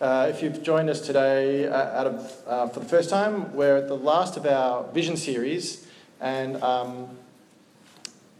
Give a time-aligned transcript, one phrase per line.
[0.00, 3.76] Uh, if you've joined us today uh, out of, uh, for the first time, we're
[3.76, 5.88] at the last of our vision series,
[6.20, 7.08] and um,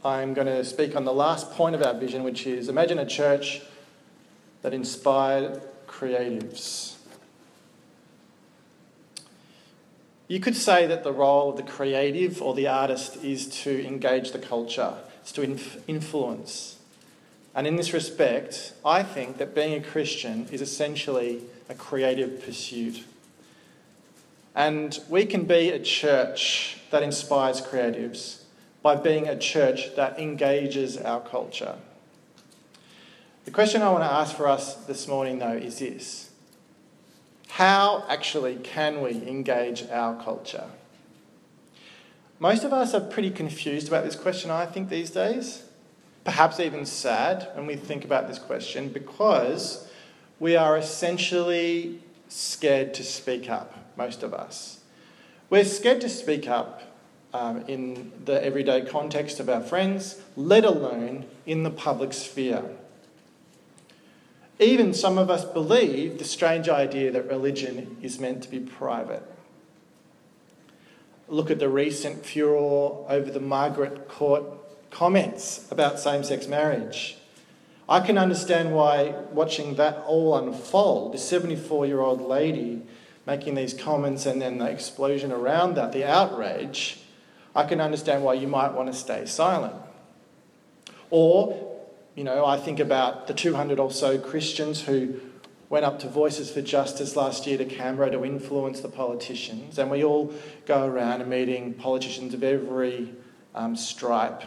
[0.04, 3.04] I'm going to speak on the last point of our vision, which is imagine a
[3.04, 3.60] church
[4.62, 6.94] that inspired creatives.
[10.29, 14.31] You could say that the role of the creative or the artist is to engage
[14.31, 16.77] the culture, it's to inf- influence.
[17.59, 23.03] And in this respect, I think that being a Christian is essentially a creative pursuit.
[24.55, 28.43] And we can be a church that inspires creatives
[28.80, 31.75] by being a church that engages our culture.
[33.45, 36.30] The question I want to ask for us this morning, though, is this
[37.49, 40.71] How actually can we engage our culture?
[42.38, 45.65] Most of us are pretty confused about this question, I think, these days
[46.28, 49.88] perhaps even sad when we think about this question because
[50.38, 54.80] we are essentially scared to speak up, most of us.
[55.48, 56.82] We're scared to speak up
[57.32, 62.63] um, in the everyday context of our friends, let alone in the public sphere.
[64.58, 69.22] Even some of us believe the strange idea that religion is meant to be private.
[71.26, 74.44] Look at the recent furor over the Margaret Court
[74.91, 77.17] comments about same sex marriage.
[77.89, 82.83] I can understand why watching that all unfold, the 74 year old lady
[83.27, 87.00] making these comments and then the explosion around that, the outrage,
[87.55, 89.75] I can understand why you might want to stay silent.
[91.11, 91.78] Or,
[92.14, 95.20] you know, I think about the 200 or so Christians who
[95.70, 99.91] went up to Voices for Justice last year to Canberra to influence the politicians, and
[99.91, 100.33] we all
[100.66, 103.12] go around and meeting politicians of every
[103.55, 104.42] um, stripe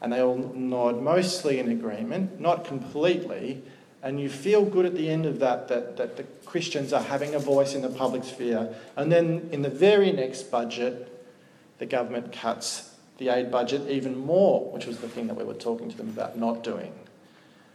[0.00, 3.62] and they all nod mostly in agreement, not completely,
[4.02, 7.34] and you feel good at the end of that, that that the Christians are having
[7.34, 8.74] a voice in the public sphere.
[8.96, 11.06] And then in the very next budget,
[11.78, 15.54] the government cuts the aid budget even more, which was the thing that we were
[15.54, 16.92] talking to them about not doing.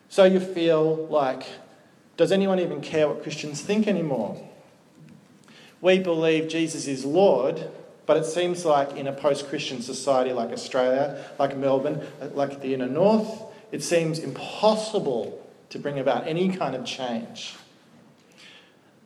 [0.09, 1.43] So you feel like,
[2.17, 4.49] does anyone even care what Christians think anymore?
[5.81, 7.69] We believe Jesus is Lord,
[8.05, 12.73] but it seems like in a post Christian society like Australia, like Melbourne, like the
[12.73, 17.55] inner north, it seems impossible to bring about any kind of change.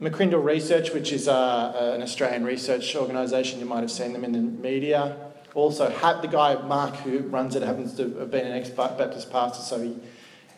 [0.01, 4.31] McCrindle Research, which is uh, an Australian research organisation, you might have seen them in
[4.31, 5.17] the media.
[5.55, 9.61] Also, the guy Mark who runs it happens to have been an ex Baptist pastor,
[9.61, 9.97] so he,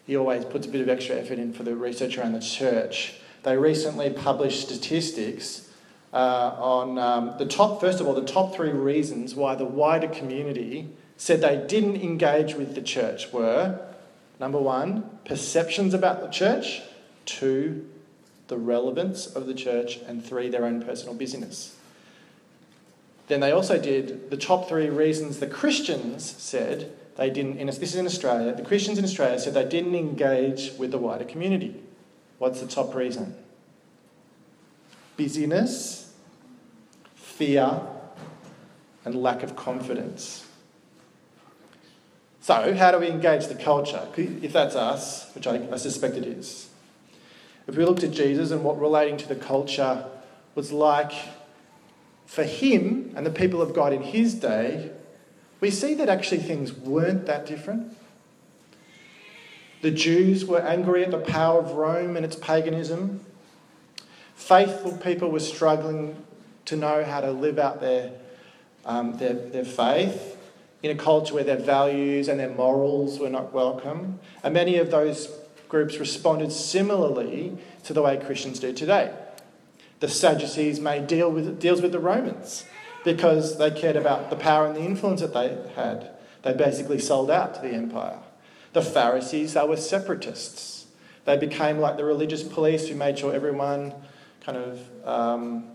[0.06, 3.16] he always puts a bit of extra effort in for the research around the church.
[3.44, 5.71] They recently published statistics
[6.14, 10.08] uh, on um, the top, first of all, the top three reasons why the wider
[10.08, 13.80] community said they didn't engage with the church were
[14.42, 16.82] number one, perceptions about the church,
[17.26, 17.88] two,
[18.48, 21.78] the relevance of the church, and three, their own personal busyness.
[23.28, 27.82] Then they also did the top three reasons the Christians said they didn't, in, this
[27.82, 31.80] is in Australia, the Christians in Australia said they didn't engage with the wider community.
[32.40, 33.36] What's the top reason?
[35.18, 36.01] Busyness
[37.42, 37.82] fear,
[39.04, 40.46] and lack of confidence.
[42.40, 44.08] So, how do we engage the culture?
[44.16, 46.70] If that's us, which I, I suspect it is.
[47.66, 50.06] If we looked at Jesus and what relating to the culture
[50.54, 51.14] was like
[52.28, 54.92] for him and the people of God in his day,
[55.62, 57.98] we see that actually things weren't that different.
[59.82, 63.26] The Jews were angry at the power of Rome and its paganism.
[64.36, 66.24] Faithful people were struggling
[66.66, 68.12] to know how to live out their,
[68.86, 70.38] um, their, their faith
[70.84, 74.20] in a culture where their values and their morals were not welcome.
[74.44, 75.30] And many of those
[75.70, 79.14] groups responded similarly to the way Christians do today.
[80.00, 82.66] The Sadducees made deal with, deals with the Romans
[83.04, 86.10] because they cared about the power and the influence that they had.
[86.42, 88.18] They basically sold out to the empire.
[88.74, 90.88] The Pharisees, they were separatists.
[91.26, 93.94] They became like the religious police who made sure everyone
[94.44, 95.71] kind of um,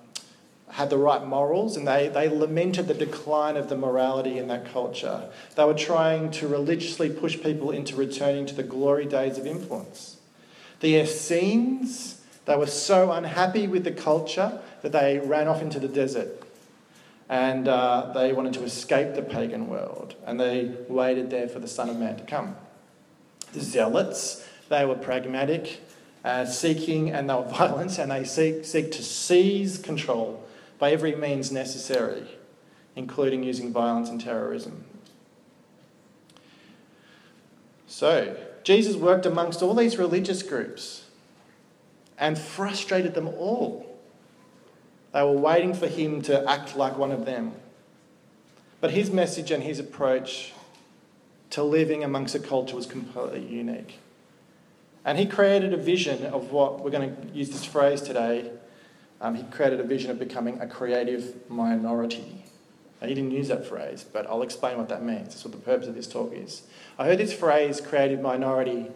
[0.76, 4.70] had the right morals and they, they lamented the decline of the morality in that
[4.70, 5.22] culture.
[5.54, 10.18] They were trying to religiously push people into returning to the glory days of influence.
[10.80, 15.88] The Essenes, they were so unhappy with the culture that they ran off into the
[15.88, 16.42] desert
[17.30, 21.68] and uh, they wanted to escape the pagan world and they waited there for the
[21.68, 22.54] Son of Man to come.
[23.54, 25.80] The Zealots, they were pragmatic,
[26.22, 30.45] uh, seeking, and they were violent, and they seek, seek to seize control
[30.78, 32.26] by every means necessary,
[32.94, 34.84] including using violence and terrorism.
[37.86, 41.06] So, Jesus worked amongst all these religious groups,
[42.18, 43.98] and frustrated them all.
[45.12, 47.52] They were waiting for him to act like one of them.
[48.80, 50.52] But his message and his approach
[51.50, 53.98] to living amongst a culture was completely unique.
[55.04, 58.50] And he created a vision of what we're going to use this phrase today.
[59.20, 62.44] Um, he created a vision of becoming a creative minority.
[63.00, 65.28] Now, he didn't use that phrase, but I'll explain what that means.
[65.28, 66.62] That's what the purpose of this talk is.
[66.98, 68.88] I heard this phrase, creative minority,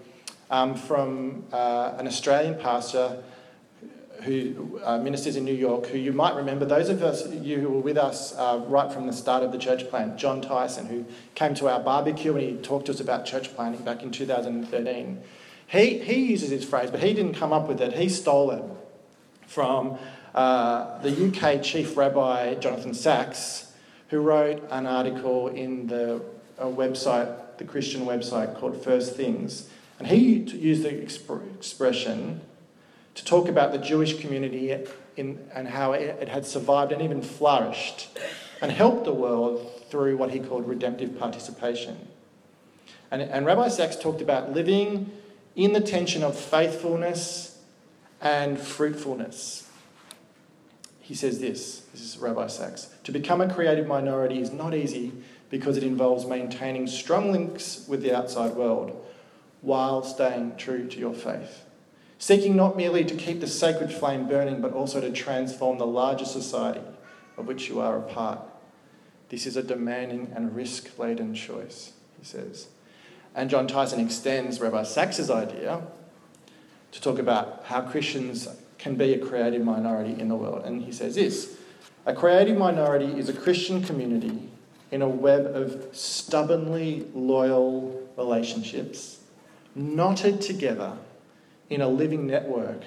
[0.51, 3.23] um, from uh, an Australian pastor
[4.23, 7.71] who uh, ministers in New York, who you might remember, those of us, you who
[7.71, 11.07] were with us uh, right from the start of the church plant, Jon Tyson, who
[11.35, 15.23] came to our barbecue and he talked to us about church planting back in 2013.
[15.69, 17.95] He, he uses this phrase, but he didn't come up with it.
[17.95, 18.63] He stole it
[19.51, 19.99] from
[20.33, 23.73] uh, the UK Chief Rabbi Jonathan Sacks,
[24.09, 26.23] who wrote an article in the
[26.61, 29.69] website, the Christian website called First Things.
[29.99, 32.43] And he used the exp- expression
[33.17, 34.87] to talk about the Jewish community
[35.17, 38.09] in, and how it, it had survived and even flourished
[38.63, 42.07] and helped the world through what he called redemptive participation.
[43.11, 45.11] And, and Rabbi Sacks talked about living
[45.57, 47.50] in the tension of faithfulness
[48.21, 49.69] and fruitfulness.
[51.01, 55.13] He says this this is Rabbi Sacks to become a creative minority is not easy
[55.49, 59.05] because it involves maintaining strong links with the outside world
[59.61, 61.65] while staying true to your faith
[62.21, 66.27] seeking not merely to keep the sacred flame burning, but also to transform the larger
[66.27, 66.83] society
[67.37, 68.39] of which you are a part.
[69.31, 72.69] This is a demanding and risk laden choice, he says.
[73.35, 75.83] And Jon Tyson extends Rabbi Sacks's idea
[76.93, 78.49] to talk about how Christians
[78.79, 80.65] can be a creative minority in the world.
[80.65, 81.59] And he says this
[82.07, 84.49] A creative minority is a Christian community
[84.91, 89.21] in a web of stubbornly loyal relationships,
[89.75, 90.97] knotted together
[91.69, 92.83] in a living network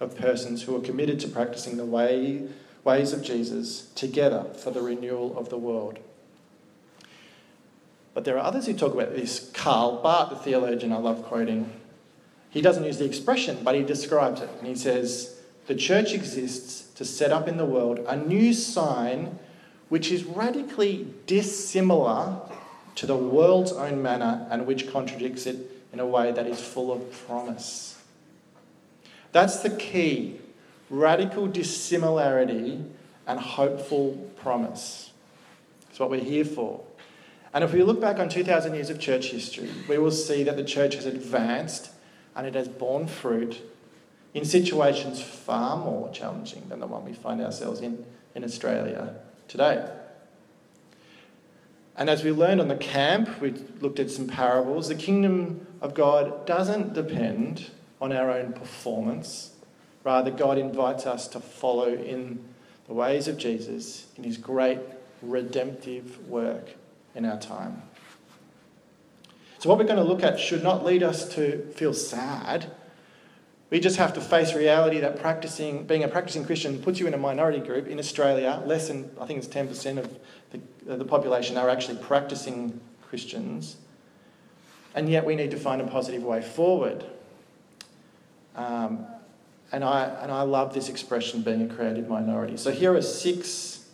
[0.00, 2.46] of persons who are committed to practicing the way,
[2.84, 5.98] ways of Jesus together for the renewal of the world.
[8.14, 9.50] But there are others who talk about this.
[9.54, 11.72] Karl Barth, the theologian I love quoting,
[12.50, 14.48] he doesn't use the expression, but he describes it.
[14.58, 19.38] And he says, The church exists to set up in the world a new sign
[19.88, 22.40] which is radically dissimilar
[22.94, 25.56] to the world's own manner and which contradicts it
[25.92, 28.00] in a way that is full of promise.
[29.32, 30.40] That's the key
[30.90, 32.82] radical dissimilarity
[33.26, 35.12] and hopeful promise.
[35.90, 36.82] It's what we're here for.
[37.52, 40.56] And if we look back on 2,000 years of church history, we will see that
[40.56, 41.90] the church has advanced
[42.38, 43.60] and it has borne fruit
[44.32, 49.16] in situations far more challenging than the one we find ourselves in in Australia
[49.48, 49.86] today.
[51.96, 53.50] And as we learned on the camp, we
[53.80, 57.70] looked at some parables, the kingdom of God doesn't depend
[58.00, 59.54] on our own performance.
[60.04, 62.44] Rather, God invites us to follow in
[62.86, 64.78] the ways of Jesus in his great
[65.20, 66.70] redemptive work
[67.16, 67.82] in our time.
[69.58, 72.70] So, what we're going to look at should not lead us to feel sad.
[73.70, 77.12] We just have to face reality that practicing, being a practicing Christian puts you in
[77.12, 78.62] a minority group in Australia.
[78.64, 80.18] Less than, I think it's 10% of
[80.50, 83.76] the, the population are actually practicing Christians.
[84.94, 87.04] And yet we need to find a positive way forward.
[88.56, 89.06] Um,
[89.70, 92.56] and, I, and I love this expression, being a creative minority.
[92.56, 93.86] So here are six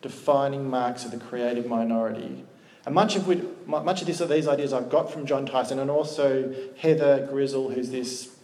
[0.00, 2.44] defining marks of the creative minority.
[2.88, 5.90] And much of, which, much of this, these ideas I've got from Jon Tyson and
[5.90, 8.34] also Heather Grizzle, who's this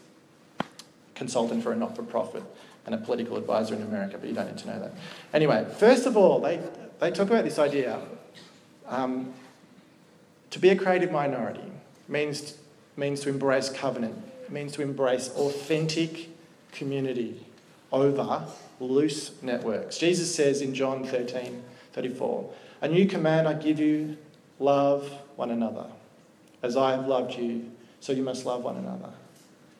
[1.14, 2.42] consultant for a not for profit
[2.84, 4.92] and a political advisor in America, but you don't need to know that.
[5.32, 6.60] Anyway, first of all, they,
[7.00, 8.02] they talk about this idea.
[8.86, 9.32] Um,
[10.50, 11.72] to be a creative minority
[12.06, 12.58] means,
[12.98, 16.28] means to embrace covenant means to embrace authentic
[16.70, 17.46] community
[17.90, 18.46] over
[18.78, 19.96] loose networks.
[19.96, 21.62] Jesus says in John 13
[21.94, 22.50] 34,
[22.82, 24.18] A new command I give you
[24.58, 25.86] love one another.
[26.62, 27.70] As I have loved you,
[28.00, 29.10] so you must love one another.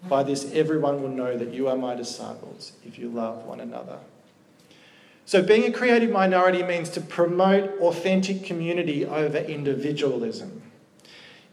[0.08, 3.98] By this, everyone will know that you are my disciples if you love one another.
[5.24, 10.60] So, being a creative minority means to promote authentic community over individualism.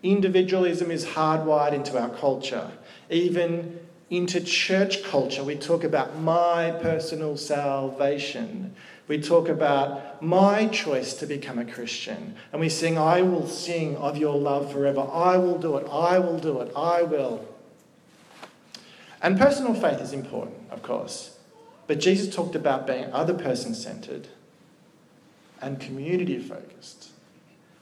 [0.04, 2.72] Individualism is hardwired into our culture
[3.12, 5.44] even into church culture.
[5.44, 8.76] We talk about my personal salvation.
[9.12, 12.34] We talk about my choice to become a Christian.
[12.54, 15.02] And we sing, I will sing of your love forever.
[15.02, 15.86] I will do it.
[15.92, 16.72] I will do it.
[16.78, 17.46] I will.
[19.22, 21.38] And personal faith is important, of course.
[21.88, 24.30] But Jesus talked about being other person centered
[25.62, 27.10] and community focused.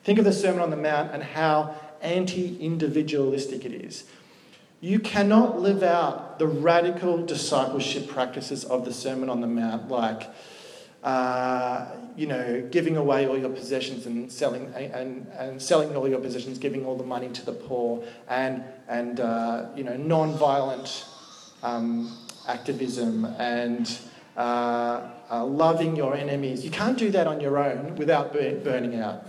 [0.04, 4.06] Think of the Sermon on the Mount and how anti individualistic it is.
[4.82, 10.24] You cannot live out the radical discipleship practices of the Sermon on the Mount, like
[11.04, 16.20] uh, you know, giving away all your possessions and selling and, and selling all your
[16.20, 21.06] possessions, giving all the money to the poor, and and uh, you know, non-violent
[21.64, 24.00] um, activism and
[24.36, 26.66] uh, uh loving your enemies.
[26.66, 29.26] You can't do that on your own without burning out.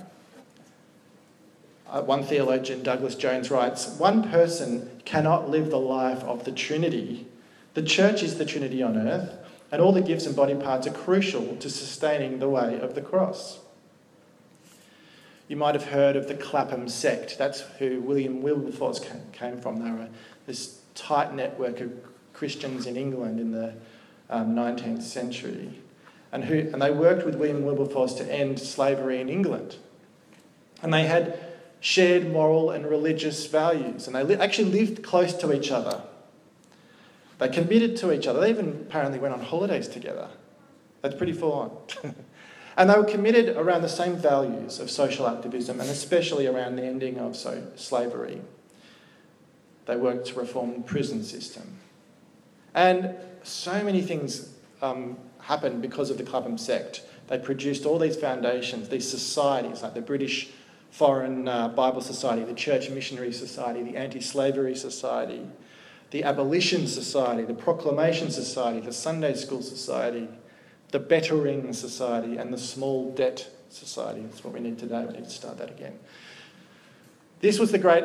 [1.91, 7.27] Uh, one theologian, Douglas Jones, writes One person cannot live the life of the Trinity.
[7.75, 9.37] The church is the Trinity on earth,
[9.73, 13.01] and all the gifts and body parts are crucial to sustaining the way of the
[13.01, 13.61] cross.
[15.49, 17.37] You might have heard of the Clapham sect.
[17.39, 19.01] That's who William Wilberforce
[19.33, 19.83] came from.
[19.83, 20.09] They were
[20.47, 21.93] this tight network of
[22.33, 23.75] Christians in England in the
[24.29, 25.81] um, 19th century.
[26.33, 29.77] And, who, and they worked with William Wilberforce to end slavery in England.
[30.83, 31.39] And they had
[31.81, 36.03] shared moral and religious values, and they li- actually lived close to each other.
[37.41, 38.39] They committed to each other.
[38.39, 40.29] They even apparently went on holidays together.
[41.01, 42.15] That's pretty full on.
[42.77, 46.85] and they were committed around the same values of social activism and especially around the
[46.85, 48.43] ending of so, slavery.
[49.87, 51.79] They worked to reform the prison system.
[52.75, 57.03] And so many things um, happened because of the Clapham sect.
[57.29, 60.51] They produced all these foundations, these societies, like the British
[60.91, 65.47] Foreign uh, Bible Society, the Church Missionary Society, the Anti Slavery Society,
[66.11, 70.29] the Abolition Society, the Proclamation Society, the Sunday School Society,
[70.91, 74.23] the Bettering Society, and the Small Debt Society.
[74.23, 75.05] That's what we need today.
[75.05, 75.99] We need to start that again.
[77.41, 78.05] This was the great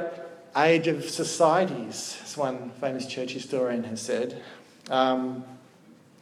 [0.55, 4.41] age of societies, as one famous church historian has said.
[4.89, 5.43] Um,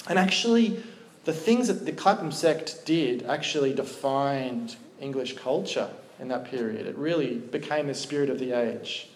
[0.07, 0.81] and actually,
[1.25, 6.87] the things that the Clapham sect did actually defined English culture in that period.
[6.87, 9.09] It really became the spirit of the age.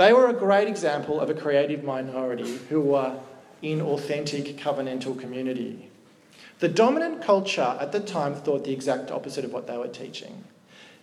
[0.00, 3.20] They were a great example of a creative minority who were
[3.60, 5.90] in authentic covenantal community.
[6.60, 10.44] The dominant culture at the time thought the exact opposite of what they were teaching.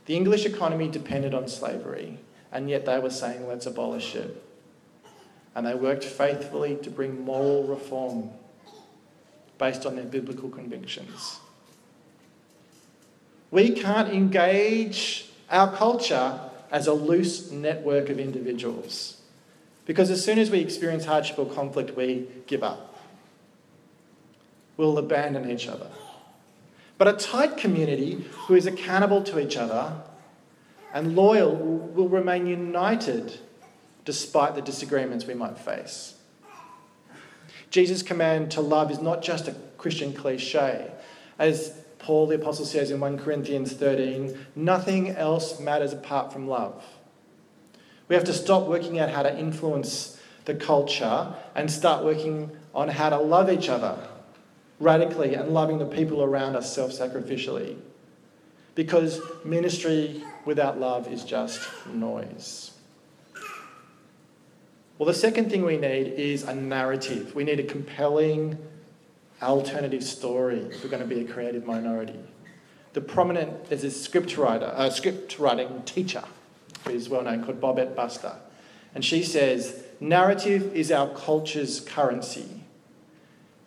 [0.07, 2.17] The English economy depended on slavery,
[2.51, 4.43] and yet they were saying, let's abolish it.
[5.53, 8.31] And they worked faithfully to bring moral reform
[9.59, 11.39] based on their biblical convictions.
[13.51, 19.21] We can't engage our culture as a loose network of individuals.
[19.85, 22.95] Because as soon as we experience hardship or conflict, we give up.
[24.75, 25.87] We'll abandon each other.
[26.97, 29.93] But a tight community who is accountable to each other
[30.93, 33.39] and loyal will remain united
[34.03, 36.15] despite the disagreements we might face.
[37.69, 40.89] Jesus' command to love is not just a Christian cliche.
[41.37, 46.81] As Paul the Apostle says in 1 Corinthians 13, nothing else matters apart from love.
[48.07, 52.87] We have to stop working out how to influence the culture and start working on
[52.87, 53.99] how to love each other
[54.79, 57.75] radically and loving the people around us self sacrificially.
[58.73, 62.71] Because ministry without love is just noise.
[64.97, 67.35] Well, the second thing we need is a narrative.
[67.35, 68.57] We need a compelling
[69.41, 72.19] alternative story if we're going to be a creative minority.
[72.93, 76.23] The prominent, there's a script writer, a script writing teacher
[76.83, 78.35] who is well known called Bobette Buster.
[78.95, 82.63] And she says, narrative is our culture's currency.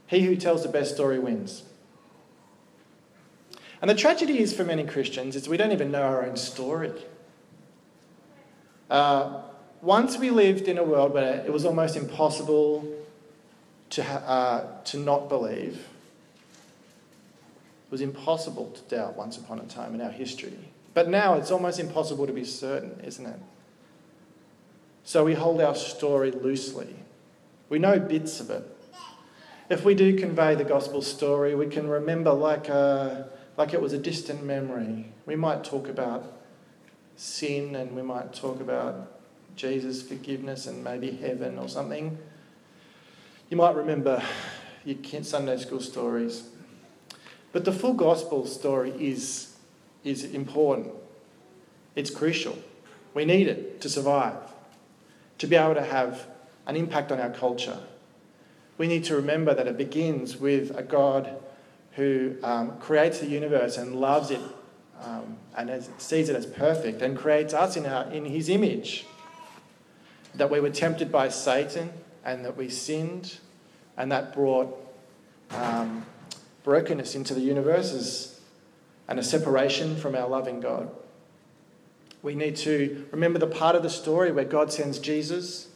[0.07, 1.63] He who tells the best story wins.
[3.81, 6.93] And the tragedy is for many Christians is we don't even know our own story.
[8.91, 9.43] Uh,
[9.81, 12.87] once we lived in a world where it was almost impossible
[13.91, 15.87] to, uh, to not believe.
[17.91, 20.57] Was impossible to doubt once upon a time in our history.
[20.95, 23.39] But now it's almost impossible to be certain, isn't it?
[25.03, 26.95] So we hold our story loosely.
[27.69, 28.65] We know bits of it.
[29.69, 33.25] If we do convey the gospel story, we can remember like, a, uh,
[33.57, 35.07] like it was a distant memory.
[35.27, 36.25] We might talk about
[37.17, 39.13] sin and we might talk about
[39.55, 42.19] Jesus' forgiveness and maybe heaven or something.
[43.51, 44.23] You might remember
[44.85, 46.45] your Sunday school stories.
[47.53, 49.57] But the full gospel story is,
[50.05, 50.93] is important.
[51.97, 52.57] It's crucial.
[53.13, 54.37] We need it to survive,
[55.39, 56.29] to be able to have
[56.69, 57.81] an impact on our culture.
[58.79, 61.37] We need to remember that it begins with a God
[61.97, 64.41] who um, creates the universe and loves it
[65.03, 69.07] um, and sees it as perfect and creates us in, our, in his image.
[70.37, 71.93] That we were tempted by Satan
[72.25, 73.39] and that we sinned,
[73.97, 74.77] and that brought
[75.51, 76.05] um,
[76.65, 78.41] brokenness into the universe
[79.09, 80.91] and a separation from our loving God.
[82.23, 85.69] We need to remember the part of the story where God sends Jesus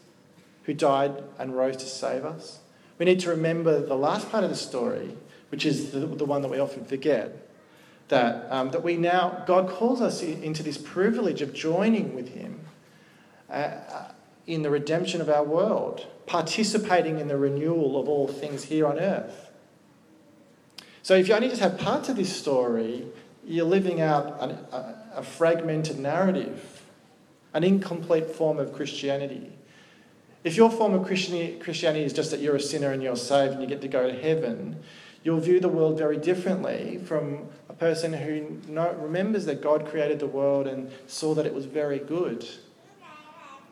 [0.64, 2.60] who died and rose to save us.
[2.98, 5.16] We need to remember the last part of the story,
[5.50, 7.48] which is the, the one that we often forget.
[8.08, 12.60] That, um, that we now, God calls us into this privilege of joining with Him
[13.50, 13.70] uh,
[14.46, 18.98] in the redemption of our world, participating in the renewal of all things here on
[18.98, 19.50] earth.
[21.02, 23.06] So if you only just have parts of this story,
[23.46, 26.82] you're living out an, a, a fragmented narrative,
[27.52, 29.52] an incomplete form of Christianity.
[30.44, 33.62] If your form of Christianity is just that you're a sinner and you're saved and
[33.62, 34.82] you get to go to heaven,
[35.22, 38.58] you'll view the world very differently from a person who
[38.98, 42.46] remembers that God created the world and saw that it was very good.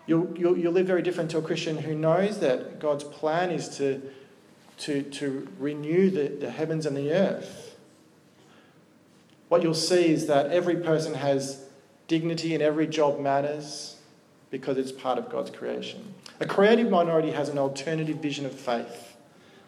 [0.06, 3.68] You'll, you'll, you'll live very different to a Christian who knows that God's plan is
[3.76, 4.02] to,
[4.78, 7.76] to, to renew the, the heavens and the earth.
[9.49, 11.64] What you'll see is that every person has
[12.09, 13.97] dignity and every job matters
[14.50, 16.14] because it's part of God's creation.
[16.40, 19.16] A creative minority has an alternative vision of faith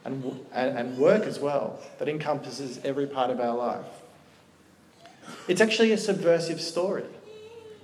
[0.05, 3.87] and, and, and work as well that encompasses every part of our life.
[5.49, 7.05] It's actually a subversive story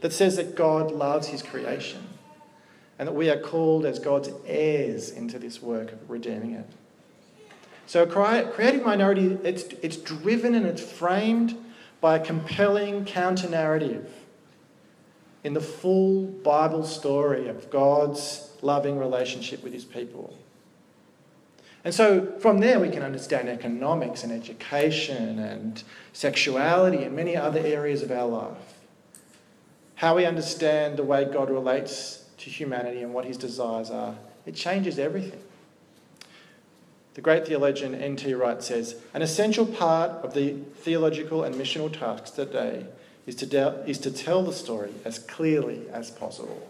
[0.01, 2.10] that says that God loves his creation
[3.01, 6.67] and that we are called as God's heirs into this work of redeeming it.
[7.87, 11.57] So, a creative minority, it's, it's driven and it's framed
[12.03, 14.13] by a compelling counter narrative
[15.43, 20.37] in the full Bible story of God's loving relationship with his people.
[21.83, 27.61] And so from there, we can understand economics and education and sexuality and many other
[27.61, 28.79] areas of our life.
[29.95, 34.17] How we understand the way God relates to humanity and what his desires are.
[34.47, 35.43] It changes everything.
[37.15, 38.33] The great theologian N.T.
[38.35, 42.87] Wright says An essential part of the theological and missional tasks today
[43.27, 46.67] is to, de- is to tell the story as clearly as possible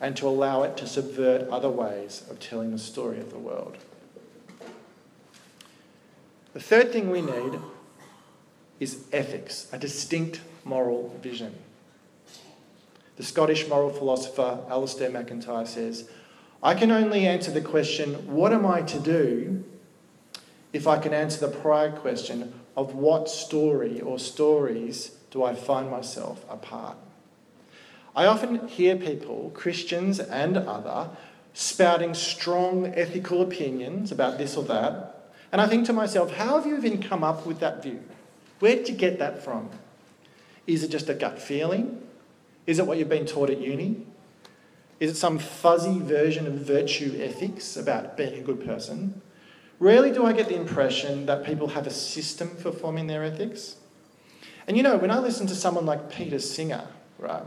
[0.00, 3.78] and to allow it to subvert other ways of telling the story of the world.
[6.52, 7.58] The third thing we need
[8.78, 11.54] is ethics, a distinct moral vision.
[13.22, 16.08] The Scottish moral philosopher Alasdair MacIntyre says,
[16.60, 19.62] I can only answer the question, what am I to do,
[20.72, 25.88] if I can answer the prior question of what story or stories do I find
[25.88, 26.96] myself a part?
[28.16, 31.10] I often hear people, Christians and other,
[31.54, 35.30] spouting strong ethical opinions about this or that.
[35.52, 38.02] And I think to myself, how have you even come up with that view?
[38.58, 39.70] Where did you get that from?
[40.66, 42.01] Is it just a gut feeling?
[42.66, 44.06] Is it what you've been taught at uni?
[45.00, 49.20] Is it some fuzzy version of virtue ethics about being a good person?
[49.80, 53.76] Rarely do I get the impression that people have a system for forming their ethics.
[54.68, 56.86] And you know, when I listen to someone like Peter Singer,
[57.18, 57.42] right,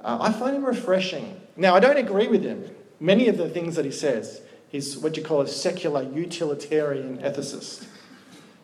[0.00, 1.40] uh, I find him refreshing.
[1.56, 2.68] Now, I don't agree with him.
[2.98, 7.86] Many of the things that he says, he's what you call a secular utilitarian ethicist.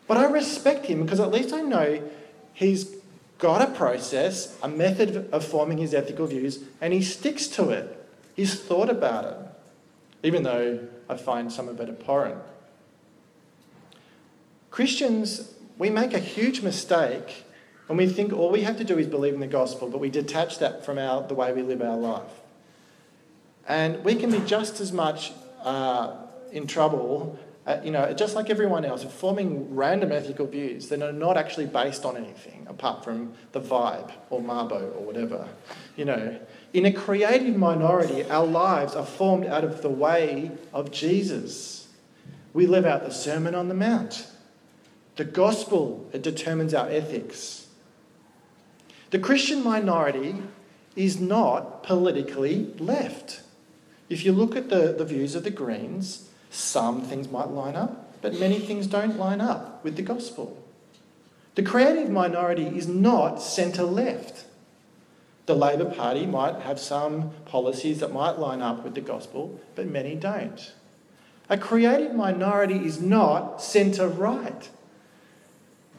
[0.07, 2.03] But I respect him because at least I know
[2.53, 2.83] he's
[3.41, 7.97] got a process, a method of forming his ethical views, and he sticks to it.
[8.35, 9.37] He's thought about it,
[10.23, 12.39] even though I find some of it abhorrent.
[14.69, 17.43] Christians we make a huge mistake
[17.87, 20.11] when we think all we have to do is believe in the gospel, but we
[20.11, 22.31] detach that from our, the way we live our life.
[23.67, 25.31] And we can be just as much
[25.63, 26.17] uh,
[26.51, 31.11] in trouble, uh, you know, just like everyone else, forming random ethical views that are
[31.11, 35.47] not actually based on anything apart from the vibe or Mabo or whatever.
[35.95, 36.39] You know,
[36.73, 41.87] in a creative minority, our lives are formed out of the way of Jesus.
[42.53, 44.27] We live out the Sermon on the Mount.
[45.17, 47.67] The gospel, it determines our ethics.
[49.11, 50.41] The Christian minority
[50.95, 53.41] is not politically left.
[54.09, 58.21] If you look at the, the views of the Greens, some things might line up,
[58.21, 60.61] but many things don't line up with the gospel.
[61.55, 64.45] The creative minority is not centre left.
[65.45, 69.87] The Labor Party might have some policies that might line up with the gospel, but
[69.87, 70.73] many don't.
[71.49, 74.69] A creative minority is not centre right.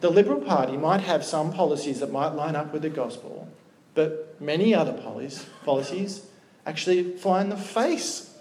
[0.01, 3.47] The Liberal Party might have some policies that might line up with the gospel,
[3.95, 6.25] but many other policies
[6.65, 8.35] actually fly in the face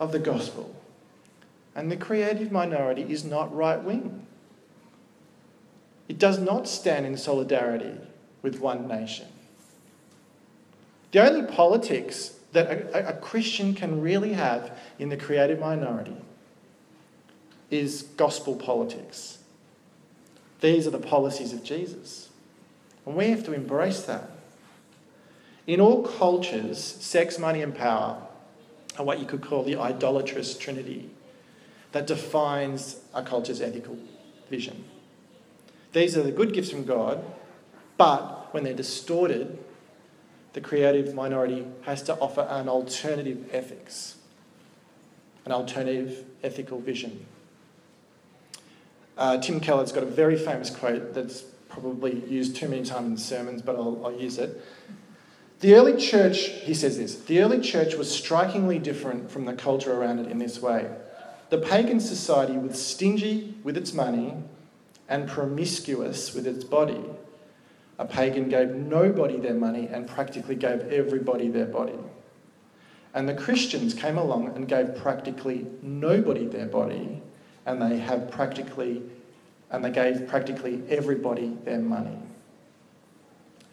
[0.00, 0.73] of the gospel.
[1.74, 4.26] And the creative minority is not right wing.
[6.08, 7.96] It does not stand in solidarity
[8.42, 9.26] with one nation.
[11.12, 16.16] The only politics that a, a, Christian can really have in the creative minority
[17.70, 19.38] is gospel politics.
[20.60, 22.28] These are the policies of Jesus.
[23.06, 24.30] And we have to embrace that.
[25.66, 28.22] In all cultures, sex, money, and power
[28.98, 31.10] are what you could call the idolatrous trinity
[31.94, 33.96] that defines a culture's ethical
[34.50, 34.84] vision.
[35.92, 37.24] These are the good gifts from God,
[37.96, 39.56] but when they're distorted,
[40.54, 44.16] the creative minority has to offer an alternative ethics,
[45.44, 47.26] an alternative ethical vision.
[49.16, 53.16] Uh, Tim Keller's got a very famous quote that's probably used too many times in
[53.16, 54.60] sermons, but I'll, I'll use it.
[55.60, 59.92] The early church, he says this, the early church was strikingly different from the culture
[59.92, 60.90] around it in this way.
[61.54, 64.34] The pagan society was stingy with its money
[65.08, 67.04] and promiscuous with its body.
[67.96, 71.94] A pagan gave nobody their money and practically gave everybody their body.
[73.14, 77.22] And the Christians came along and gave practically nobody their body,
[77.64, 79.04] and they have practically,
[79.70, 82.18] and they gave practically everybody their money.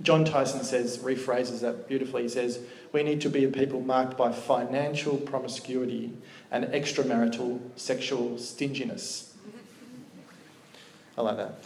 [0.04, 2.22] Jon Tyson says, rephrases that beautifully.
[2.22, 2.60] He says,
[2.92, 6.14] We need to be a people marked by financial promiscuity
[6.52, 9.34] and extramarital sexual stinginess.
[11.18, 11.64] I like that.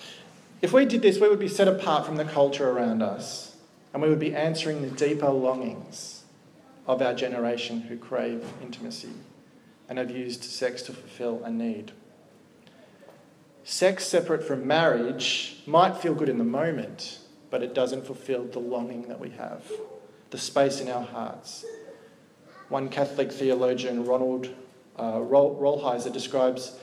[0.62, 3.56] If we did this, we would be set apart from the culture around us
[3.94, 6.24] and we would be answering the deeper longings
[6.88, 9.14] of our generation who crave intimacy
[9.88, 11.92] and have used sex to fulfill a need.
[13.64, 18.60] Sex separate from marriage might feel good in the moment, but it doesn't fulfill the
[18.60, 19.64] longing that we have,
[20.36, 21.64] the space in our hearts.
[22.68, 24.50] One Catholic theologian, Ronald
[24.98, 26.78] uh, Rolheiser, describes,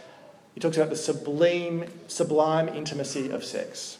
[0.55, 3.99] he talks about the sublime, sublime intimacy of sex.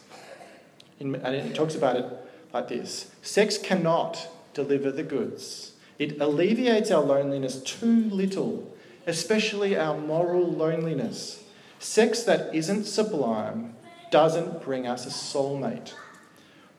[0.99, 2.05] In, and he talks about it
[2.51, 9.95] like this Sex cannot deliver the goods, it alleviates our loneliness too little, especially our
[9.95, 11.43] moral loneliness.
[11.77, 13.75] Sex that isn't sublime
[14.09, 15.93] doesn't bring us a soulmate.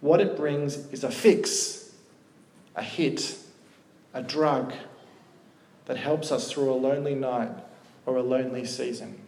[0.01, 1.84] What it brings is a fix,
[2.77, 3.37] a hit,
[4.13, 4.73] a drug
[5.87, 7.51] that helps us through a lonely night
[8.07, 9.21] or a lonely season.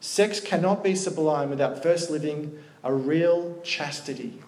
[0.00, 4.40] Sex cannot be sublime without first living a real chastity.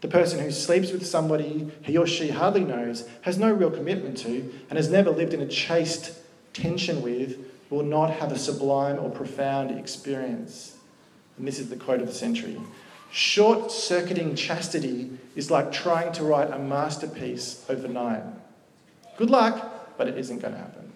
[0.00, 4.18] The person who sleeps with somebody he or she hardly knows, has no real commitment
[4.18, 6.18] to, and has never lived in a chaste
[6.52, 7.38] tension with,
[7.70, 10.76] will not have a sublime or profound experience.
[11.38, 12.60] And this is the quote of the century
[13.14, 18.24] Short circuiting chastity is like trying to write a masterpiece overnight.
[19.16, 20.90] Good luck, but it isn't going to happen.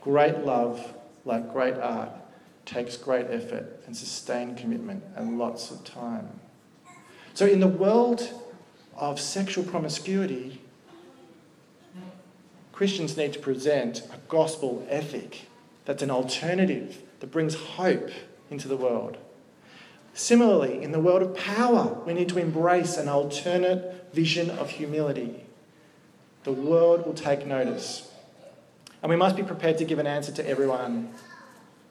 [0.00, 0.94] Great love,
[1.24, 2.10] like great art,
[2.66, 6.28] takes great effort and sustained commitment and lots of time.
[7.34, 8.32] So, in the world
[8.94, 10.62] of sexual promiscuity,
[12.70, 15.48] Christians need to present a gospel ethic
[15.84, 18.10] that's an alternative that brings hope
[18.52, 19.18] into the world.
[20.14, 25.44] Similarly, in the world of power, we need to embrace an alternate vision of humility.
[26.44, 28.10] The world will take notice.
[29.02, 31.12] And we must be prepared to give an answer to everyone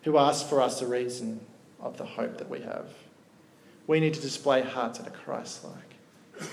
[0.04, 1.42] who asks for us the reason
[1.82, 2.88] of the hope that we have.
[3.88, 6.48] We need to display hearts that are Christ like.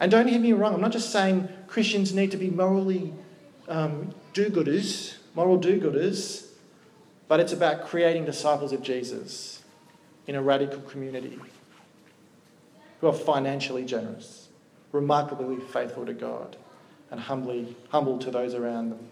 [0.00, 3.12] And don't hear me wrong, I'm not just saying Christians need to be morally
[3.68, 6.46] um, do gooders, moral do gooders,
[7.28, 9.53] but it's about creating disciples of Jesus
[10.26, 11.38] in a radical community
[13.00, 14.48] who are financially generous,
[14.92, 16.56] remarkably faithful to God,
[17.10, 19.08] and humbly humble to those around them.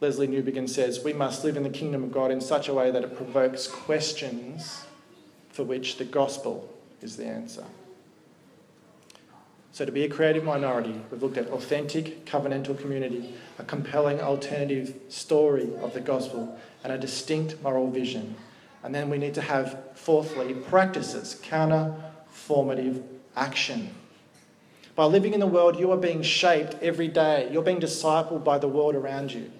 [0.00, 2.90] Lesslie Newbigin says, We must live in the kingdom of God in such a way
[2.90, 4.84] that it provokes questions
[5.50, 7.64] for which the gospel is the answer.
[9.72, 14.94] So, to be a creative minority, we've looked at authentic covenantal community, a compelling alternative
[15.08, 18.36] story of the gospel, and a distinct moral vision
[18.82, 21.94] and then we need to have, fourthly, practices, counter
[22.30, 23.02] formative
[23.36, 23.90] action.
[24.94, 27.48] By living in the world, you are being shaped every day.
[27.52, 29.50] You're being discipled by the world around you.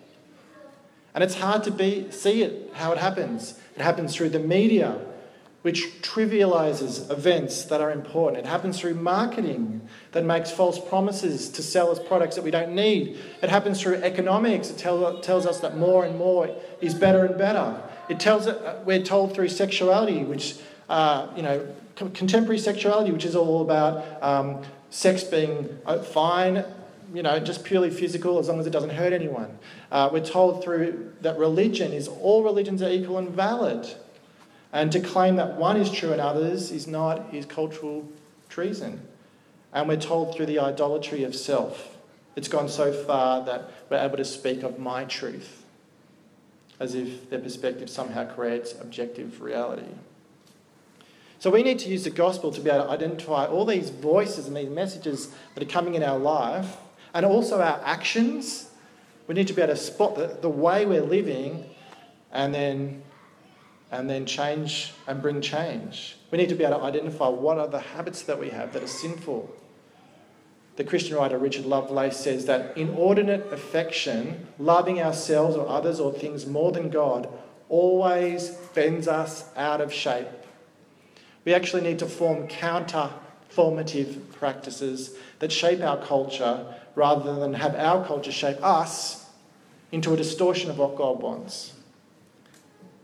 [1.15, 3.59] And it's hard to be, see it, how it happens.
[3.77, 5.01] It happens through the media,
[5.63, 8.45] which trivializes events that are important.
[8.45, 12.75] It happens through marketing that makes false promises to sell us products that we don't
[12.75, 13.19] need.
[13.43, 14.69] It happens through economics.
[14.69, 17.81] that tell, tells us that more and more is better and better.
[18.09, 20.57] It tells it, uh, we're told through sexuality, which,
[20.89, 26.65] uh, you know, contemporary sexuality, which is all about um, sex being uh, fine,
[27.13, 29.59] you know, just purely physical as long as it doesn't hurt anyone.
[29.91, 33.87] Uh, we're told through that religion is all religions are equal and valid.
[34.73, 38.07] And to claim that one is true and others is not is cultural
[38.49, 39.01] treason.
[39.73, 41.97] And we're told through the idolatry of self.
[42.37, 45.65] It's gone so far that we're able to speak of my truth
[46.81, 49.93] as if their perspective somehow creates objective reality.
[51.41, 54.47] So we need to use the gospel to be able to identify all these voices
[54.49, 56.77] and these messages that are coming in our life
[57.15, 58.69] and also our actions
[59.29, 61.67] We need to be able to spot the, the way we're living
[62.33, 63.03] and then,
[63.93, 66.17] and then change and bring change.
[66.31, 68.83] We need to be able to identify what are the habits that we have that
[68.83, 69.55] are sinful.
[70.79, 76.47] The Christian writer Richard Lovelace says that inordinate affection, loving ourselves or others or things
[76.47, 77.29] more than God,
[77.69, 80.29] always bends us out of shape.
[81.45, 83.11] We actually need to form counter
[83.49, 89.27] formative practices that shape our culture rather than have our culture shape us
[89.91, 91.73] into a distortion of what God wants.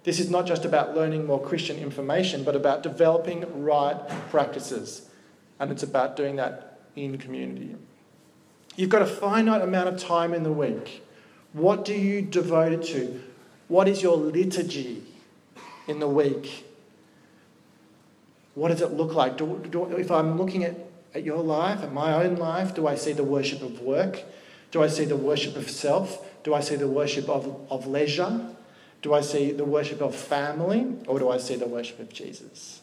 [0.04, 3.98] This is not just about learning more Christian information, but about developing right
[4.30, 5.08] practices.
[5.58, 7.76] And it's about doing that in community.
[8.76, 11.02] You've got a finite amount of time in the week.
[11.52, 13.22] What do you devote it to?
[13.68, 15.02] What is your liturgy
[15.86, 16.66] in the week?
[18.54, 19.36] What does it look like?
[19.36, 20.76] Do, do, if I'm looking at,
[21.14, 24.22] at your life, at my own life, do I see the worship of work?
[24.70, 26.26] Do I see the worship of self?
[26.42, 28.48] Do I see the worship of, of leisure?
[29.02, 30.86] Do I see the worship of family?
[31.06, 32.82] Or do I see the worship of Jesus?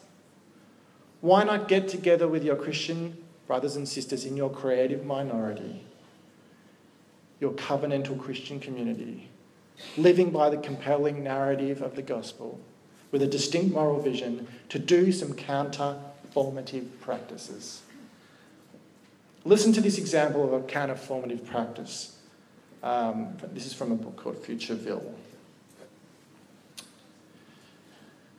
[1.20, 3.16] Why not get together with your Christian
[3.52, 5.84] brothers and sisters in your creative minority,
[7.38, 9.28] your covenantal Christian community,
[9.98, 12.58] living by the compelling narrative of the gospel?
[13.12, 15.98] with a distinct moral vision to do some counter
[16.32, 17.82] formative practices.
[19.44, 22.16] Listen to this example of a counter formative practice.
[22.82, 25.12] Um, this is from a book called Futureville.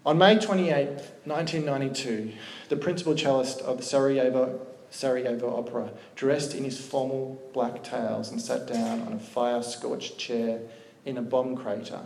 [0.05, 0.87] On May 28,
[1.25, 2.33] 1992,
[2.67, 4.59] the principal cellist of the Sarajevo,
[4.93, 10.19] Sarajevo Opera dressed in his formal black tails and sat down on a fire scorched
[10.19, 10.61] chair
[11.03, 12.01] in a bomb crater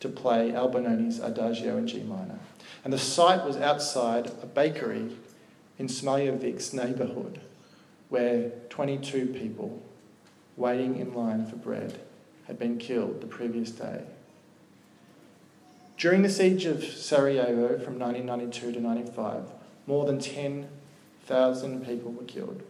[0.00, 2.40] to play Albinoni's Adagio in G minor.
[2.84, 5.16] And the site was outside a bakery
[5.78, 7.40] in Smailovic's neighbourhood
[8.08, 9.80] where 22 people
[10.56, 12.00] waiting in line for bread
[12.48, 14.02] had been killed the previous day.
[15.96, 19.44] During the siege of Sarajevo from 1992 to 95,
[19.86, 20.18] more than
[21.26, 22.62] 10,000 people were killed.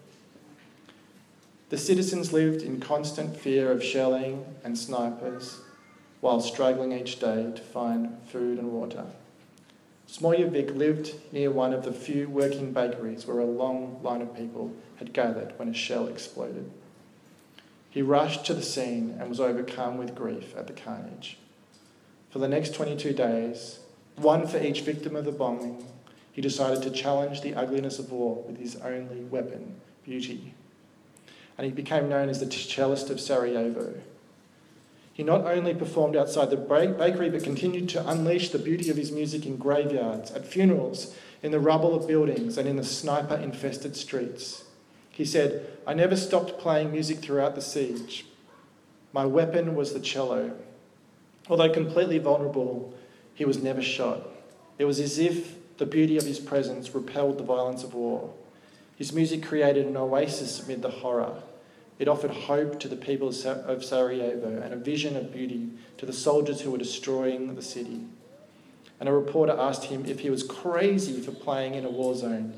[1.68, 5.60] The citizens lived in constant fear of shelling and snipers
[6.20, 9.04] while struggling each day to find food and water.
[10.08, 14.72] Smailovic lived near one of the few working bakeries where a long line of people
[14.96, 16.70] had gathered when a shell exploded.
[17.90, 21.36] He rushed to the scene and was overcome with grief at the carnage.
[22.30, 23.80] For the next 22 days,
[24.14, 25.84] one for each victim of the bombing,
[26.36, 30.52] he decided to challenge the ugliness of war with his only weapon, beauty.
[31.56, 33.94] And he became known as the cellist of Sarajevo,
[35.16, 39.10] he not only performed outside the bakery, but continued to unleash the beauty of his
[39.10, 43.96] music in graveyards, at funerals, in the rubble of buildings, and in the sniper infested
[43.96, 44.64] streets.
[45.08, 48.26] He said, I never stopped playing music throughout the siege.
[49.14, 50.54] My weapon was the cello.
[51.48, 52.92] Although completely vulnerable,
[53.32, 54.20] he was never shot.
[54.78, 58.32] It was as if the beauty of his presence repelled the violence of war.
[58.96, 61.42] His music created an oasis amid the horror.
[61.98, 66.12] It offered hope to the people of Sarajevo and a vision of beauty to the
[66.12, 68.00] soldiers who were destroying the city.
[69.00, 72.54] And a reporter asked him if he was crazy for playing in a war zone.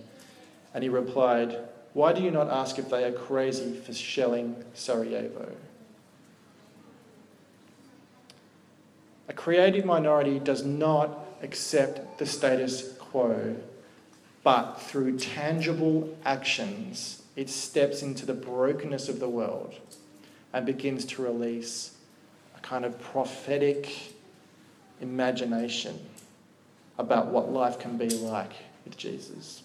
[0.73, 1.57] And he replied,
[1.93, 5.53] Why do you not ask if they are crazy for shelling Sarajevo?
[9.29, 13.57] A creative minority does not accept the status quo,
[14.45, 19.75] but through tangible actions it steps into the brokenness of the world
[20.53, 21.97] and begins to release
[22.57, 24.15] a kind of prophetic
[25.01, 25.99] imagination
[26.97, 28.53] about what life can be like
[28.85, 29.63] with Jesus.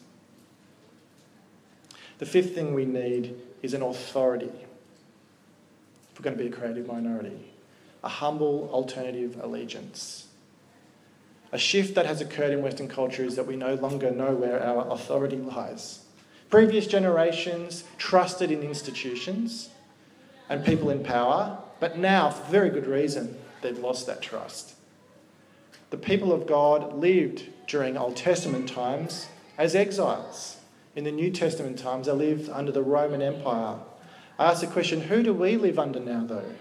[2.18, 4.52] The fifth thing we need is an authority
[6.12, 7.52] if we're going to be a creative minority,
[8.04, 10.28] a humble alternative allegiance.
[11.54, 14.62] A shift that has occurred in Western culture is that we no longer know where
[14.64, 16.04] our authority lies.
[16.50, 19.70] Previous generations trusted in institutions
[20.50, 24.74] and people in power, but now, for very good reason, they've lost that trust.
[25.92, 30.58] The people of God lived during Old Testament times as exiles.
[30.96, 33.78] In the New Testament times, they lived under the Roman Empire.
[34.40, 36.52] I ask the question who do we live under now, though?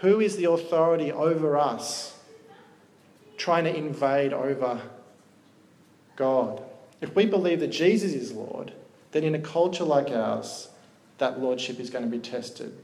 [0.00, 2.17] Who is the authority over us
[3.38, 4.82] trying to invade over
[6.16, 6.62] God?
[7.00, 8.72] If we believe that Jesus is Lord,
[9.12, 10.68] then in a culture like ours,
[11.18, 12.76] that lordship is going to be tested.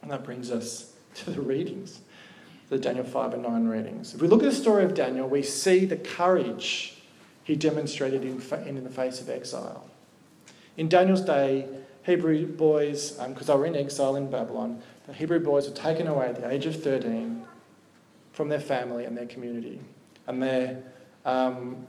[0.00, 2.00] And that brings us to the readings,
[2.70, 4.14] the Daniel 5 and 9 readings.
[4.14, 6.96] If we look at the story of Daniel, we see the courage
[7.44, 9.90] he demonstrated in, in the face of exile.
[10.76, 11.68] In Daniel's day,
[12.04, 16.06] Hebrew boys, because um, they were in exile in Babylon, the Hebrew boys were taken
[16.06, 17.41] away at the age of 13
[18.32, 19.80] from their family and their community.
[20.26, 20.82] And their,
[21.24, 21.86] um,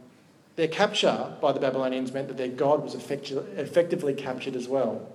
[0.56, 5.08] their capture by the Babylonians meant that their God was effectu- effectively captured as well.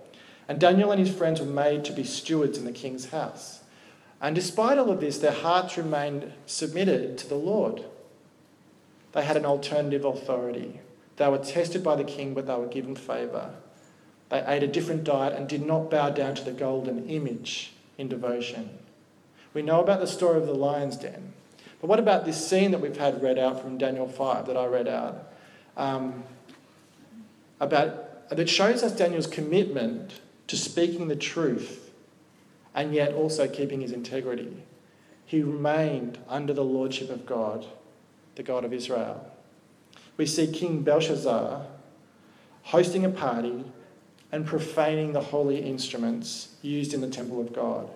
[0.49, 3.61] And Daniel and his friends were made to be stewards in the king's house.
[4.21, 7.85] And despite all of this, their hearts remained submitted to the Lord.
[9.13, 10.81] They had an alternative authority.
[11.17, 13.55] They were tested by the king, but they were given favour.
[14.31, 18.09] They ate a different diet and did not bow down to the golden image in
[18.09, 18.71] devotion.
[19.55, 21.33] We know about the story of the lion's den.
[21.81, 24.67] But what about this scene that we've had read out from Daniel 5 that I
[24.67, 25.33] read out?
[25.77, 26.25] Um,
[27.61, 31.91] about, that shows us Daniel's commitment to speaking the truth
[32.75, 34.65] and yet also keeping his integrity.
[35.25, 37.67] He remained under the lordship of God,
[38.35, 39.31] the God of Israel.
[40.17, 41.67] We see King Belshazzar
[42.63, 43.65] hosting a party
[44.31, 47.89] and profaning the holy instruments used in the temple of God.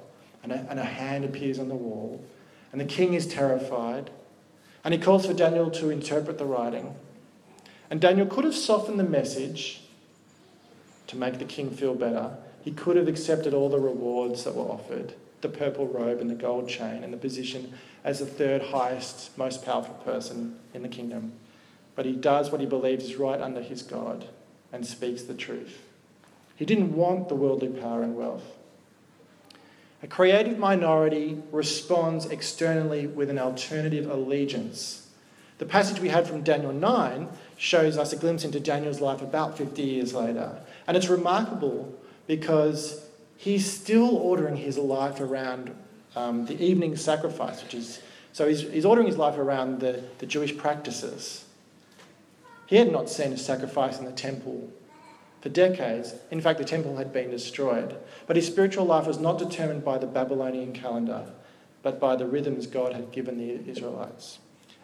[0.42, 2.24] And a, and a hand appears on the wall,
[2.72, 4.10] and the king is terrified,
[4.84, 6.96] and he calls for Daniel to interpret the writing.
[7.90, 9.82] And Daniel could have softened the message
[11.06, 12.36] to make the king feel better.
[12.62, 16.34] He could have accepted all the rewards that were offered the purple robe and the
[16.34, 17.74] gold chain and the position
[18.04, 21.32] as the third highest, most powerful person in the kingdom.
[21.94, 24.28] But he does what he believes is right under his God
[24.72, 25.82] and speaks the truth.
[26.56, 28.56] He didn't want the worldly power and wealth.
[30.02, 35.08] A creative minority responds externally with an alternative allegiance.
[35.58, 39.56] The passage we had from Daniel 9 shows us a glimpse into Daniel's life about
[39.56, 40.60] 50 years later.
[40.88, 45.72] And it's remarkable because he's still ordering his life around
[46.16, 48.00] um, the evening sacrifice, which is
[48.32, 51.44] so he's, he's ordering his life around the, the Jewish practices.
[52.66, 54.72] He had not seen a sacrifice in the temple
[55.42, 56.14] for decades.
[56.30, 57.96] In fact, the temple had been destroyed.
[58.26, 61.26] But his spiritual life was not determined by the Babylonian calendar,
[61.82, 64.38] but by the rhythms God had given the Israelites.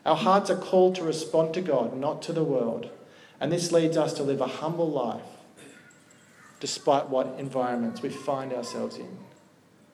[0.04, 2.90] Our hearts are called to respond to God, not to the world.
[3.40, 5.22] And this leads us to live a humble life
[6.60, 9.16] despite what environments we find ourselves in.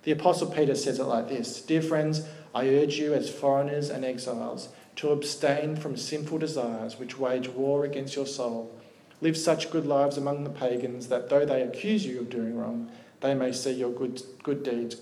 [0.04, 4.02] The Apostle Peter says it like this Dear friends, I urge you as foreigners and
[4.02, 8.72] exiles to abstain from sinful desires which wage war against your soul
[9.24, 12.90] Live such good lives among the pagans that though they accuse you of doing wrong,
[13.22, 14.96] they may see your good, good deeds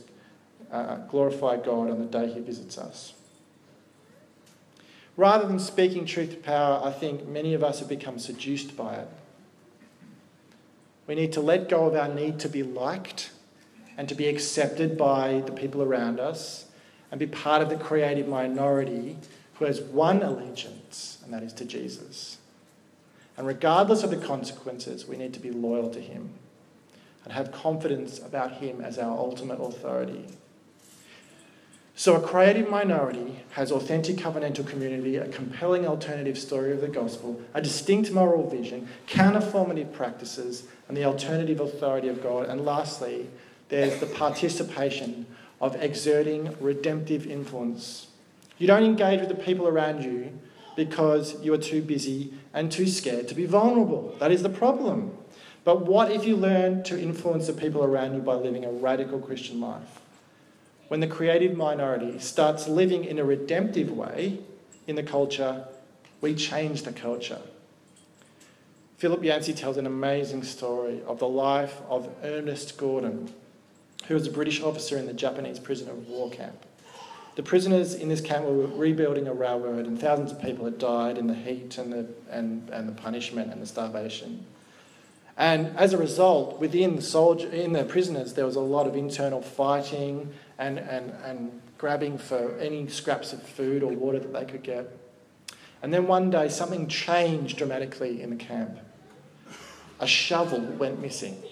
[0.70, 3.14] uh, glorify God on the day He visits us.
[5.16, 8.94] Rather than speaking truth to power, I think many of us have become seduced by
[8.94, 9.08] it.
[11.08, 13.32] We need to let go of our need to be liked
[13.98, 16.66] and to be accepted by the people around us
[17.10, 19.16] and be part of the creative minority
[19.54, 22.38] who has one allegiance, and that is to Jesus.
[23.42, 26.30] And regardless of the consequences, we need to be loyal to Him
[27.24, 30.26] and have confidence about Him as our ultimate authority.
[31.96, 37.42] So, a creative minority has authentic covenantal community, a compelling alternative story of the gospel,
[37.52, 42.48] a distinct moral vision, counterformative practices, and the alternative authority of God.
[42.48, 43.28] And lastly,
[43.70, 45.26] there's the participation
[45.60, 48.06] of exerting redemptive influence.
[48.58, 50.38] You don't engage with the people around you
[50.76, 54.14] because you are too busy and too scared to be vulnerable.
[54.18, 55.16] That is the problem.
[55.64, 59.20] But what if you learn to influence the people around you by living a radical
[59.20, 60.00] Christian life?
[60.88, 64.40] When the creative minority starts living in a redemptive way
[64.86, 65.64] in the culture,
[66.20, 67.40] we change the culture.
[68.98, 73.32] Philip Yancey tells an amazing story of the life of Ernest Gordon,
[74.06, 76.66] who was a British officer in the Japanese prisoner of war camp.
[77.34, 81.16] The prisoners in this camp were rebuilding a railroad, and thousands of people had died
[81.16, 84.44] in the heat and the, and, and the punishment and the starvation.
[85.38, 88.96] And as a result, within the soldier, in the prisoners, there was a lot of
[88.96, 94.44] internal fighting and, and, and grabbing for any scraps of food or water that they
[94.44, 94.94] could get.
[95.82, 98.78] And then one day, something changed dramatically in the camp.
[100.00, 101.42] A shovel went missing.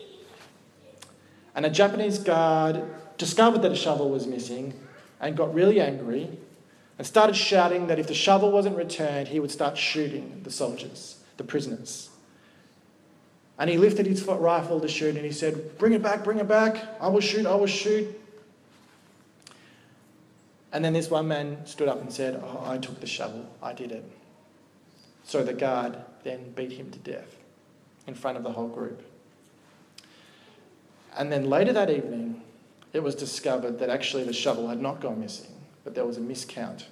[1.54, 2.84] And a Japanese guard
[3.16, 4.74] discovered that a shovel was missing
[5.20, 6.30] and got really angry
[6.98, 11.18] and started shouting that if the shovel wasn't returned, he would start shooting the soldiers,
[11.36, 12.10] the prisoners.
[13.58, 16.48] And he lifted his rifle to shoot and he said, Bring it back, bring it
[16.48, 16.82] back.
[17.00, 18.20] I will shoot, I will shoot.
[20.72, 23.72] And then this one man stood up and said, oh, I took the shovel, I
[23.72, 24.04] did it.
[25.24, 27.36] So the guard then beat him to death
[28.06, 29.02] in front of the whole group.
[31.16, 32.42] And then later that evening,
[32.92, 36.20] it was discovered that actually the shovel had not gone missing, but there was a
[36.20, 36.84] miscount.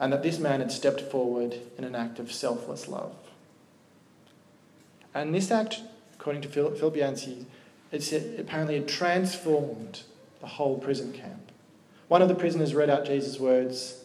[0.00, 3.14] And that this man had stepped forward in an act of selfless love.
[5.14, 5.80] And this act,
[6.14, 7.46] according to Philip Yancey,
[7.92, 10.02] it's, it apparently transformed
[10.40, 11.52] the whole prison camp.
[12.08, 14.02] One of the prisoners read out Jesus' words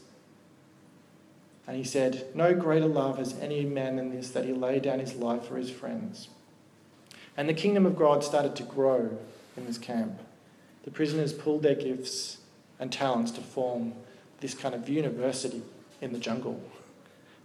[1.65, 4.99] and he said, No greater love has any man than this, that he lay down
[4.99, 6.29] his life for his friends.
[7.35, 9.17] And the kingdom of God started to grow
[9.57, 10.19] in this camp.
[10.83, 12.37] The prisoners pulled their gifts
[12.79, 13.93] and talents to form
[14.39, 15.61] this kind of university
[16.01, 16.61] in the jungle.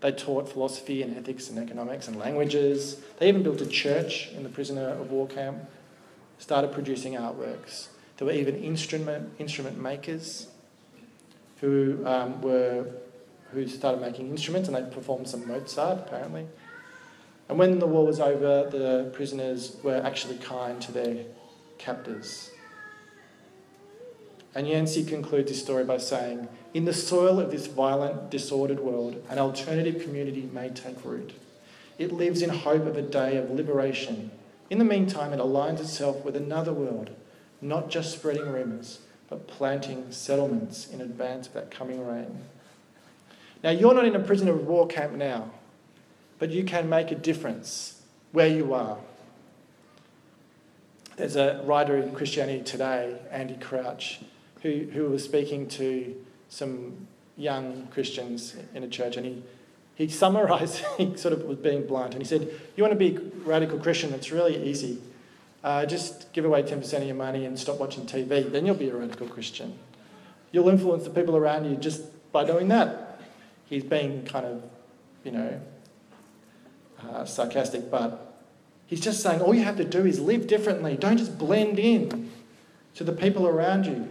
[0.01, 3.01] They taught philosophy and ethics and economics and languages.
[3.19, 5.59] They even built a church in the prisoner of war camp,
[6.39, 7.89] started producing artworks.
[8.17, 10.49] There were even instrument, instrument makers
[11.61, 12.87] who um, were
[13.53, 16.47] who started making instruments and they performed some Mozart apparently.
[17.49, 21.25] And when the war was over, the prisoners were actually kind to their
[21.83, 22.51] captors.
[24.55, 29.25] And Yancey concludes his story by saying, In the soil of this violent, disordered world,
[29.29, 31.33] an alternative community may take root.
[31.99, 34.31] It lives in hope of a day of liberation.
[34.71, 37.11] In the meantime, it aligns itself with another world,
[37.61, 42.45] not just spreading rumours, but planting settlements in advance of that coming reign.
[43.63, 45.51] Now, you're not in a prisoner of war camp now,
[46.39, 48.03] but you can make a difference
[48.33, 48.99] where you are.
[51.17, 54.21] There's a writer in Christianity Today, Andy Crouch,
[54.63, 56.17] who, who was speaking to
[56.49, 57.07] some
[57.37, 59.43] young Christians in a church, and he,
[59.95, 63.17] he summarised, he sort of was being blunt, and he said, You want to be
[63.17, 64.15] a radical Christian?
[64.15, 65.03] It's really easy.
[65.63, 68.89] Uh, just give away 10% of your money and stop watching TV, then you'll be
[68.89, 69.79] a radical Christian.
[70.51, 72.03] You'll influence the people around you just
[72.33, 73.21] by doing that.
[73.67, 74.63] He's being kind of,
[75.25, 75.61] you know,
[77.07, 78.32] uh, sarcastic, but
[78.93, 80.99] he's just saying all you have to do is live differently.
[80.99, 82.31] Don't just blend in
[82.95, 84.07] to the people around you.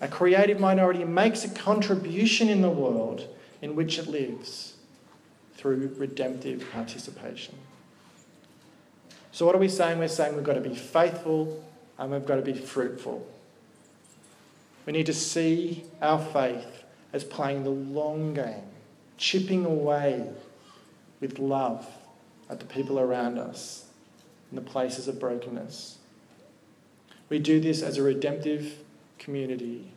[0.00, 3.28] A creative minority makes a contribution in the world
[3.60, 4.76] in which it lives
[5.56, 7.54] through redemptive participation.
[9.30, 9.98] So, what are we saying?
[9.98, 11.62] We're saying we've got to be faithful
[11.98, 13.26] and we've got to be fruitful.
[14.86, 18.64] We need to see our faith as playing the long game,
[19.18, 20.30] chipping away
[21.20, 21.86] with love
[22.48, 23.83] at the people around us
[24.54, 25.98] in the places of brokenness.
[27.28, 28.78] We do this as a redemptive
[29.18, 29.90] community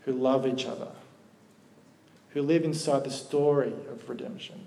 [0.00, 0.88] who love each other,
[2.30, 4.66] who live inside the story of redemption,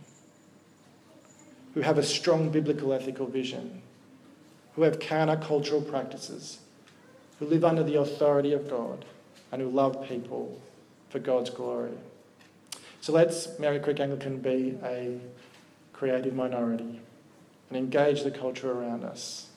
[1.74, 3.82] who have a strong biblical ethical vision,
[4.76, 6.60] who have countercultural practices,
[7.40, 9.04] who live under the authority of God,
[9.52, 10.62] and who love people
[11.10, 11.92] for God's glory.
[13.02, 15.20] So let's, Merri Creek Anglican, be a
[15.92, 17.02] creative minority
[17.70, 19.48] and engage the culture around us,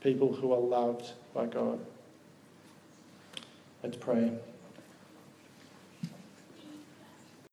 [0.00, 1.78] people who are loved by God.
[3.82, 4.32] Let's pray.